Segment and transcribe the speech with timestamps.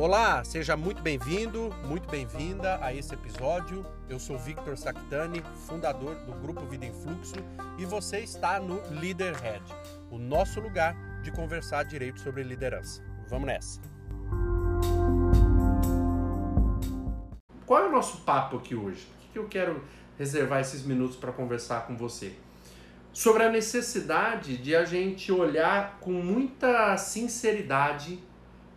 [0.00, 3.84] Olá, seja muito bem-vindo, muito bem-vinda a esse episódio.
[4.08, 7.34] Eu sou Victor Sactani, fundador do Grupo Vida em Fluxo,
[7.76, 9.62] e você está no Leaderhead,
[10.10, 13.04] o nosso lugar de conversar direito sobre liderança.
[13.28, 13.78] Vamos nessa.
[17.66, 19.06] Qual é o nosso papo aqui hoje?
[19.28, 19.84] O que eu quero
[20.18, 22.32] reservar esses minutos para conversar com você?
[23.12, 28.18] Sobre a necessidade de a gente olhar com muita sinceridade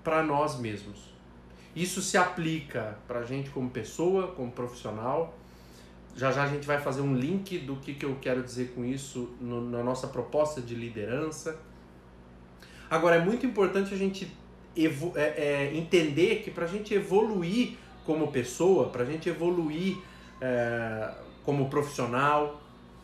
[0.04, 1.13] para nós mesmos.
[1.76, 5.38] Isso se aplica para a gente como pessoa, como profissional.
[6.16, 8.86] Já já a gente vai fazer um link do que, que eu quero dizer com
[8.86, 11.60] isso no, na nossa proposta de liderança.
[12.90, 14.32] Agora, é muito importante a gente
[14.76, 19.98] é, é, entender que para a gente evoluir como pessoa, para a gente evoluir
[20.40, 21.12] é,
[21.44, 22.62] como profissional,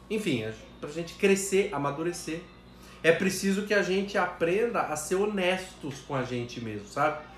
[0.09, 0.45] enfim,
[0.79, 2.41] para a gente crescer, amadurecer,
[3.01, 7.28] é preciso que a gente aprenda a ser honestos com a gente mesmo, sabe?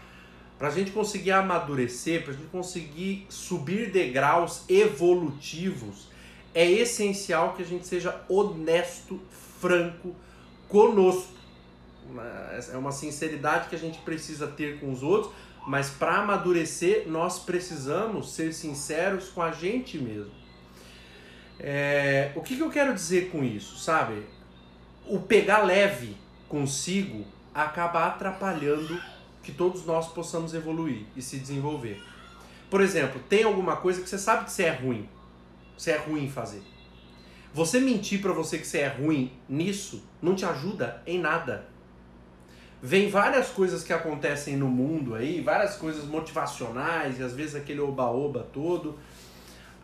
[0.62, 6.08] Para a gente conseguir amadurecer, para a gente conseguir subir degraus evolutivos,
[6.54, 9.20] é essencial que a gente seja honesto,
[9.59, 10.16] franco
[10.70, 11.34] conosco.
[12.72, 15.34] É uma sinceridade que a gente precisa ter com os outros,
[15.66, 20.32] mas para amadurecer, nós precisamos ser sinceros com a gente mesmo.
[21.59, 24.22] É, o que, que eu quero dizer com isso, sabe?
[25.08, 26.16] O pegar leve
[26.48, 29.02] consigo acaba atrapalhando
[29.44, 32.02] que todos nós possamos evoluir e se desenvolver.
[32.70, 35.08] Por exemplo, tem alguma coisa que você sabe que você é ruim,
[35.78, 36.64] você é ruim fazer.
[37.53, 41.66] Você mentir para você que você é ruim nisso não te ajuda em nada.
[42.81, 47.81] Vem várias coisas que acontecem no mundo aí, várias coisas motivacionais e às vezes aquele
[47.81, 48.98] oba-oba todo,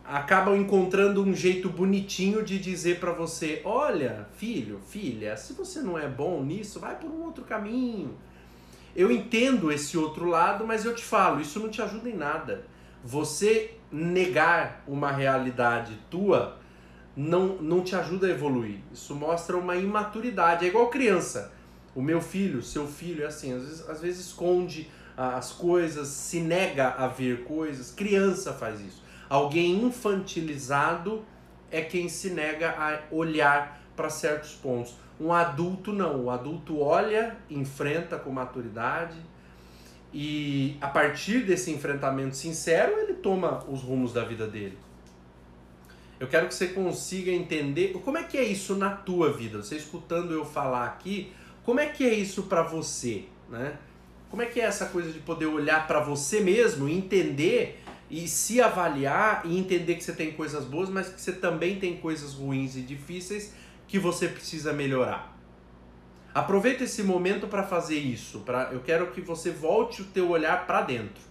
[0.04, 5.98] acabam encontrando um jeito bonitinho de dizer para você: olha, filho, filha, se você não
[5.98, 8.16] é bom nisso, vai por um outro caminho
[8.98, 12.64] eu entendo esse outro lado, mas eu te falo, isso não te ajuda em nada.
[13.04, 16.58] Você negar uma realidade tua
[17.16, 18.80] não, não te ajuda a evoluir.
[18.92, 20.64] Isso mostra uma imaturidade.
[20.64, 21.52] É igual criança.
[21.94, 26.40] O meu filho, seu filho, é assim, às vezes, às vezes esconde as coisas, se
[26.40, 27.92] nega a ver coisas.
[27.92, 29.00] Criança faz isso.
[29.28, 31.24] Alguém infantilizado
[31.70, 34.96] é quem se nega a olhar para certos pontos.
[35.20, 36.24] Um adulto não.
[36.24, 39.16] O adulto olha, enfrenta com maturidade
[40.12, 44.78] e a partir desse enfrentamento sincero ele toma os rumos da vida dele.
[46.18, 49.58] Eu quero que você consiga entender como é que é isso na tua vida.
[49.58, 53.76] Você escutando eu falar aqui, como é que é isso para você, né?
[54.30, 57.80] Como é que é essa coisa de poder olhar para você mesmo, entender
[58.10, 61.96] e se avaliar e entender que você tem coisas boas, mas que você também tem
[61.96, 63.54] coisas ruins e difíceis
[63.88, 65.36] que você precisa melhorar.
[66.34, 68.40] Aproveita esse momento para fazer isso.
[68.40, 71.22] Pra, eu quero que você volte o teu olhar para dentro.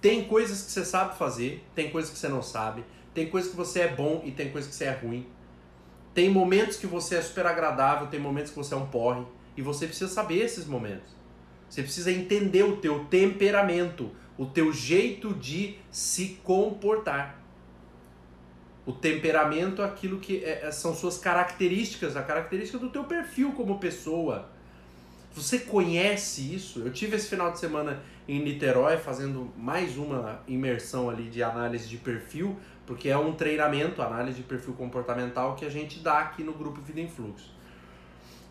[0.00, 2.82] Tem coisas que você sabe fazer, tem coisas que você não sabe,
[3.14, 5.26] tem coisas que você é bom e tem coisas que você é ruim.
[6.14, 9.24] Tem momentos que você é super agradável, tem momentos que você é um porre
[9.56, 11.14] e você precisa saber esses momentos.
[11.68, 17.41] Você precisa entender o teu temperamento, o teu jeito de se comportar.
[18.84, 23.78] O temperamento, aquilo que é, é, são suas características, a característica do teu perfil como
[23.78, 24.48] pessoa.
[25.34, 26.80] Você conhece isso?
[26.80, 31.88] Eu tive esse final de semana em Niterói fazendo mais uma imersão ali de análise
[31.88, 36.42] de perfil, porque é um treinamento, análise de perfil comportamental que a gente dá aqui
[36.42, 37.50] no grupo Vida em Fluxo.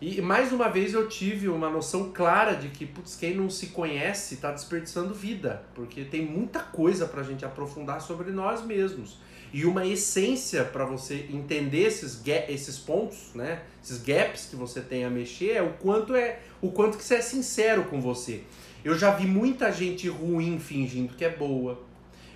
[0.04, 3.68] E mais uma vez eu tive uma noção clara de que, putz, quem não se
[3.68, 9.20] conhece está desperdiçando vida, porque tem muita coisa para a gente aprofundar sobre nós mesmos.
[9.52, 13.62] E uma essência para você entender esses, esses pontos, né?
[13.80, 17.14] Esses gaps que você tem a mexer é o quanto é o quanto que você
[17.14, 18.42] é sincero com você.
[18.84, 21.80] Eu já vi muita gente ruim fingindo que é boa.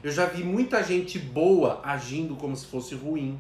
[0.05, 3.37] Eu já vi muita gente boa agindo como se fosse ruim.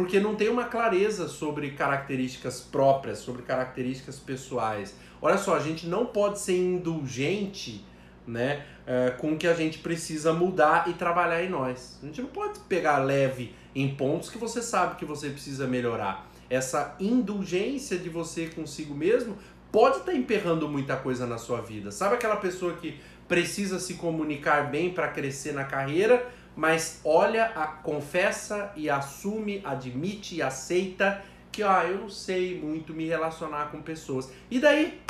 [0.00, 4.94] Porque não tem uma clareza sobre características próprias, sobre características pessoais.
[5.20, 7.84] Olha só, a gente não pode ser indulgente
[8.26, 11.98] né, é, com que a gente precisa mudar e trabalhar em nós.
[12.02, 16.26] A gente não pode pegar leve em pontos que você sabe que você precisa melhorar.
[16.48, 19.36] Essa indulgência de você consigo mesmo
[19.70, 21.90] pode estar tá emperrando muita coisa na sua vida.
[21.90, 22.98] Sabe aquela pessoa que
[23.28, 30.36] precisa se comunicar bem para crescer na carreira, mas olha, a, confessa e assume, admite
[30.36, 34.30] e aceita que ah, eu não sei muito me relacionar com pessoas.
[34.50, 35.00] E daí?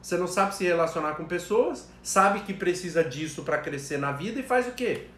[0.00, 4.40] Você não sabe se relacionar com pessoas, sabe que precisa disso para crescer na vida
[4.40, 5.08] e faz o quê?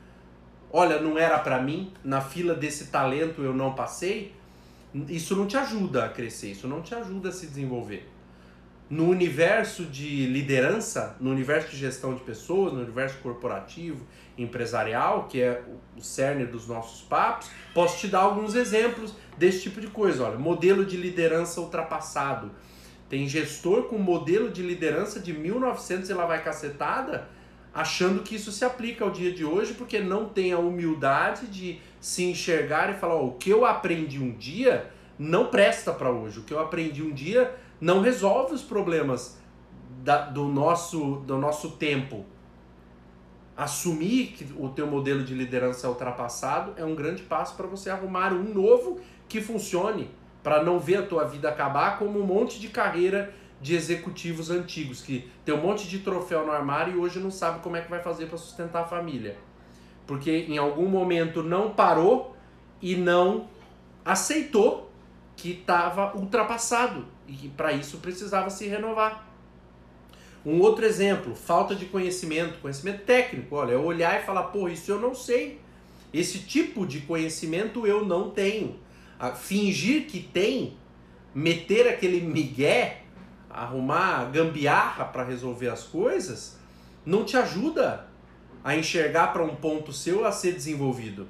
[0.73, 4.35] Olha, não era para mim, na fila desse talento eu não passei.
[5.09, 8.09] Isso não te ajuda a crescer, isso não te ajuda a se desenvolver.
[8.93, 14.07] No universo de liderança, no universo de gestão de pessoas, no universo corporativo,
[14.37, 15.63] empresarial, que é
[15.97, 20.25] o cerne dos nossos papos, posso te dar alguns exemplos desse tipo de coisa.
[20.25, 22.51] Olha, modelo de liderança ultrapassado.
[23.09, 27.31] Tem gestor com modelo de liderança de 1900 e lá vai cacetada,
[27.73, 31.81] achando que isso se aplica ao dia de hoje, porque não tem a humildade de
[31.99, 36.41] se enxergar e falar: oh, o que eu aprendi um dia não presta para hoje.
[36.41, 39.37] O que eu aprendi um dia não resolve os problemas
[40.05, 42.25] da, do, nosso, do nosso tempo.
[43.57, 47.91] Assumir que o teu modelo de liderança é ultrapassado é um grande passo para você
[47.91, 50.13] arrumar um novo que funcione,
[50.45, 55.03] para não ver a tua vida acabar como um monte de carreira de executivos antigos
[55.03, 57.91] que tem um monte de troféu no armário e hoje não sabe como é que
[57.91, 59.37] vai fazer para sustentar a família.
[60.07, 62.37] Porque em algum momento não parou
[62.81, 63.49] e não
[64.05, 64.93] aceitou
[65.37, 67.07] que estava ultrapassado
[67.43, 69.29] e para isso precisava se renovar.
[70.45, 73.55] Um outro exemplo, falta de conhecimento, conhecimento técnico.
[73.55, 75.61] Olha, é olhar e falar, pô, isso eu não sei.
[76.13, 78.79] Esse tipo de conhecimento eu não tenho.
[79.37, 80.77] fingir que tem,
[81.33, 83.03] meter aquele migué,
[83.49, 86.59] arrumar gambiarra para resolver as coisas,
[87.07, 88.09] não te ajuda
[88.65, 91.29] a enxergar para um ponto seu a ser desenvolvido.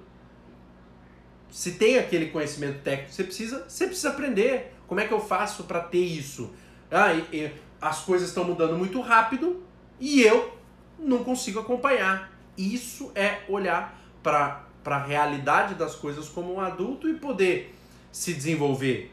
[1.50, 4.71] Se tem aquele conhecimento técnico, você precisa, você precisa aprender.
[4.86, 6.50] Como é que eu faço para ter isso?
[6.90, 9.62] Ah, e, e, as coisas estão mudando muito rápido
[9.98, 10.56] e eu
[10.98, 12.32] não consigo acompanhar.
[12.56, 17.74] Isso é olhar para a realidade das coisas como um adulto e poder
[18.12, 19.12] se desenvolver.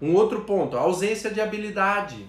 [0.00, 2.26] Um outro ponto, a ausência de habilidade.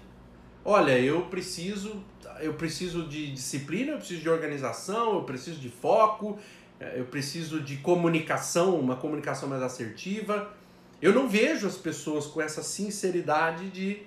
[0.64, 2.04] Olha, eu preciso,
[2.40, 6.38] eu preciso de disciplina, eu preciso de organização, eu preciso de foco,
[6.94, 10.50] eu preciso de comunicação, uma comunicação mais assertiva.
[11.02, 14.02] Eu não vejo as pessoas com essa sinceridade de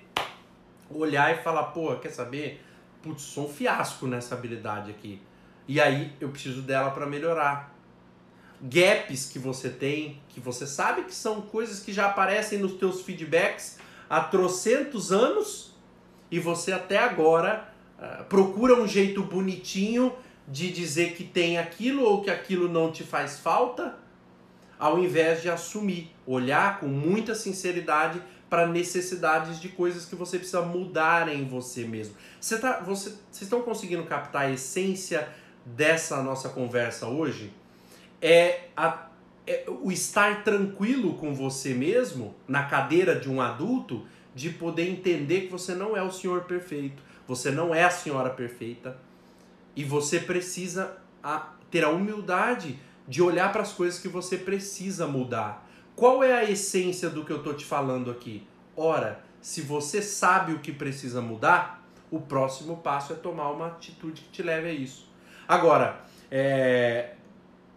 [0.90, 2.64] olhar e falar, pô, quer saber?
[3.02, 5.20] Putz, sou um fiasco nessa habilidade aqui.
[5.68, 7.76] E aí eu preciso dela para melhorar.
[8.62, 13.02] Gaps que você tem, que você sabe que são coisas que já aparecem nos teus
[13.02, 13.78] feedbacks
[14.08, 15.74] há trocentos anos
[16.30, 20.14] e você até agora uh, procura um jeito bonitinho
[20.48, 24.05] de dizer que tem aquilo ou que aquilo não te faz falta
[24.78, 30.62] ao invés de assumir, olhar com muita sinceridade para necessidades de coisas que você precisa
[30.62, 32.14] mudar em você mesmo.
[32.40, 35.28] Você tá, você, vocês estão conseguindo captar a essência
[35.64, 37.52] dessa nossa conversa hoje?
[38.22, 39.08] É, a,
[39.46, 45.42] é o estar tranquilo com você mesmo, na cadeira de um adulto, de poder entender
[45.42, 48.96] que você não é o senhor perfeito, você não é a senhora perfeita,
[49.74, 55.06] e você precisa a, ter a humildade de olhar para as coisas que você precisa
[55.06, 55.66] mudar.
[55.94, 58.46] Qual é a essência do que eu estou te falando aqui?
[58.76, 64.22] Ora, se você sabe o que precisa mudar, o próximo passo é tomar uma atitude
[64.22, 65.08] que te leve a isso.
[65.48, 66.00] Agora,
[66.30, 67.14] é,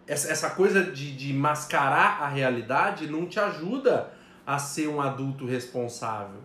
[0.06, 4.12] essa coisa de, de mascarar a realidade não te ajuda
[4.46, 6.40] a ser um adulto responsável.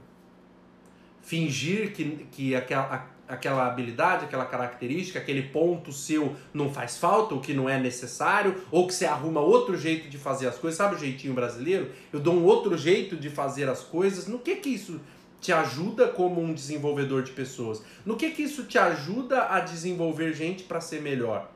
[1.22, 7.42] Fingir que, que aquela, aquela habilidade, aquela característica, aquele ponto seu não faz falta, ou
[7.42, 10.95] que não é necessário, ou que você arruma outro jeito de fazer as coisas, sabe
[10.95, 11.92] o jeitinho brasileiro?
[12.13, 14.27] Eu dou um outro jeito de fazer as coisas.
[14.27, 15.00] No que que isso
[15.42, 17.82] te ajuda como um desenvolvedor de pessoas?
[18.05, 21.51] No que que isso te ajuda a desenvolver gente para ser melhor?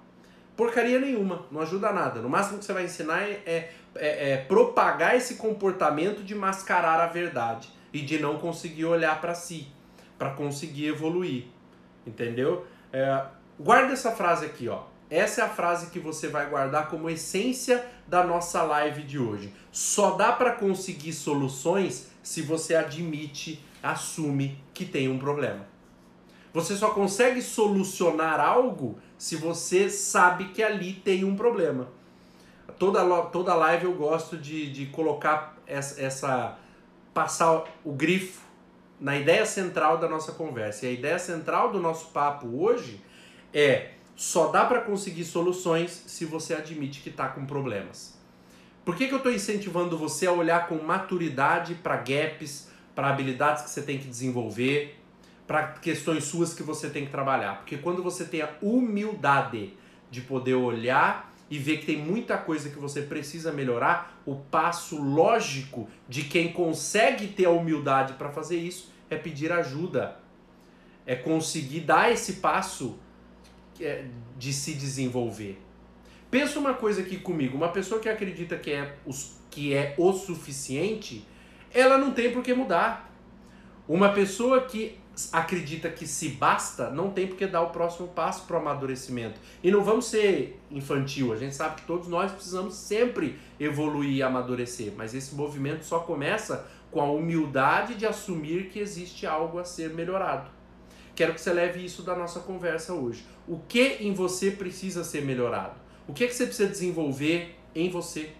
[0.55, 2.21] Porcaria nenhuma, não ajuda nada.
[2.21, 6.99] No máximo que você vai ensinar é, é, é, é propagar esse comportamento de mascarar
[6.99, 9.67] a verdade e de não conseguir olhar para si,
[10.17, 11.45] para conseguir evoluir.
[12.09, 12.65] Entendeu?
[12.91, 13.23] É,
[13.59, 14.83] guarda essa frase aqui, ó.
[15.09, 19.53] Essa é a frase que você vai guardar como essência da nossa live de hoje.
[19.71, 25.65] Só dá para conseguir soluções se você admite, assume que tem um problema.
[26.53, 31.87] Você só consegue solucionar algo se você sabe que ali tem um problema.
[32.77, 36.57] Toda, toda live eu gosto de, de colocar essa, essa.
[37.13, 38.48] passar o grifo
[38.99, 40.85] na ideia central da nossa conversa.
[40.85, 43.01] E a ideia central do nosso papo hoje
[43.53, 48.19] é só dá para conseguir soluções se você admite que está com problemas.
[48.83, 53.63] Por que, que eu estou incentivando você a olhar com maturidade para gaps, para habilidades
[53.63, 54.99] que você tem que desenvolver,
[55.47, 57.57] para questões suas que você tem que trabalhar?
[57.57, 59.73] Porque quando você tem a humildade
[60.11, 65.01] de poder olhar e ver que tem muita coisa que você precisa melhorar, o passo
[65.01, 70.19] lógico de quem consegue ter a humildade para fazer isso é pedir ajuda.
[71.05, 72.99] É conseguir dar esse passo
[73.81, 74.05] é,
[74.37, 75.59] de se desenvolver.
[76.29, 80.13] Pensa uma coisa aqui comigo, uma pessoa que acredita que é, os, que é o
[80.13, 81.25] suficiente,
[81.73, 83.11] ela não tem por que mudar.
[83.87, 84.99] Uma pessoa que
[85.33, 89.39] acredita que se basta, não tem porque dar o próximo passo para o amadurecimento.
[89.63, 94.23] E não vamos ser infantil, a gente sabe que todos nós precisamos sempre evoluir e
[94.23, 99.63] amadurecer, mas esse movimento só começa com a humildade de assumir que existe algo a
[99.63, 100.49] ser melhorado.
[101.15, 103.25] Quero que você leve isso da nossa conversa hoje.
[103.47, 105.75] O que em você precisa ser melhorado?
[106.07, 108.31] O que, é que você precisa desenvolver em você?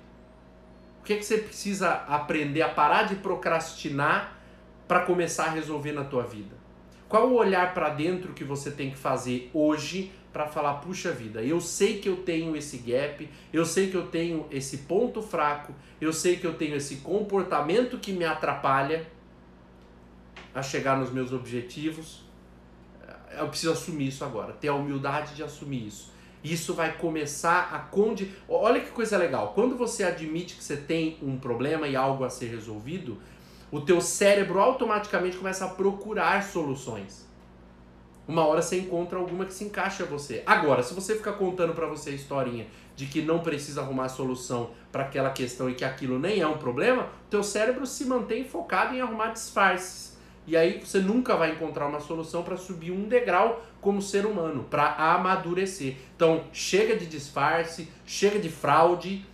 [1.02, 4.40] O que, é que você precisa aprender a parar de procrastinar
[4.88, 6.56] para começar a resolver na tua vida?
[7.10, 11.42] Qual o olhar para dentro que você tem que fazer hoje para falar, puxa vida,
[11.42, 15.74] eu sei que eu tenho esse gap, eu sei que eu tenho esse ponto fraco,
[16.00, 19.08] eu sei que eu tenho esse comportamento que me atrapalha
[20.54, 22.24] a chegar nos meus objetivos.
[23.36, 26.14] Eu preciso assumir isso agora, ter a humildade de assumir isso.
[26.44, 28.32] Isso vai começar a conde.
[28.48, 29.54] Olha que coisa legal.
[29.54, 33.18] Quando você admite que você tem um problema e algo a ser resolvido,
[33.72, 37.28] o teu cérebro automaticamente começa a procurar soluções.
[38.28, 40.44] Uma hora você encontra alguma que se encaixa a você.
[40.46, 44.70] Agora, se você ficar contando para você a historinha de que não precisa arrumar solução
[44.92, 48.94] para aquela questão e que aquilo nem é um problema, teu cérebro se mantém focado
[48.94, 50.16] em arrumar disfarces.
[50.46, 54.64] E aí você nunca vai encontrar uma solução para subir um degrau como ser humano,
[54.70, 55.96] para amadurecer.
[56.16, 59.26] Então, chega de disfarce, chega de fraude.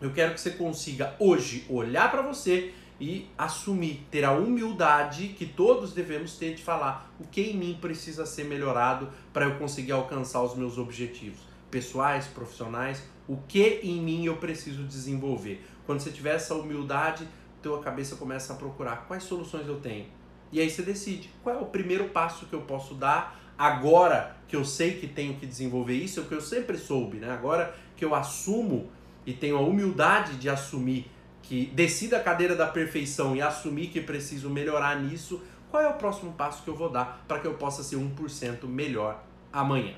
[0.00, 5.46] Eu quero que você consiga hoje olhar para você e assumir, ter a humildade que
[5.46, 9.92] todos devemos ter de falar o que em mim precisa ser melhorado para eu conseguir
[9.92, 11.40] alcançar os meus objetivos
[11.70, 15.64] pessoais, profissionais, o que em mim eu preciso desenvolver.
[15.86, 17.26] Quando você tiver essa humildade,
[17.62, 20.06] tua cabeça começa a procurar quais soluções eu tenho.
[20.52, 24.56] E aí você decide qual é o primeiro passo que eu posso dar agora que
[24.56, 27.30] eu sei que tenho que desenvolver isso, é o que eu sempre soube, né?
[27.30, 28.90] Agora que eu assumo
[29.24, 31.10] e tenho a humildade de assumir
[31.42, 35.94] que decida a cadeira da perfeição e assumir que preciso melhorar nisso, qual é o
[35.94, 39.94] próximo passo que eu vou dar para que eu possa ser 1% melhor amanhã?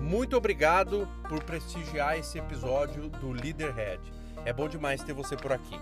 [0.00, 4.00] Muito obrigado por prestigiar esse episódio do Leaderhead.
[4.44, 5.78] É bom demais ter você por aqui.